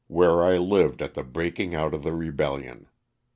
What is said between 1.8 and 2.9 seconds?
of the rebellion.